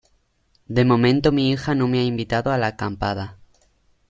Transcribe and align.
de 0.65 0.83
momento 0.83 1.31
mi 1.31 1.51
hija 1.51 1.75
no 1.75 1.87
me 1.87 1.99
ha 1.99 2.03
invitado 2.03 2.51
a 2.51 2.57
la 2.57 2.65
acampada 2.65 3.37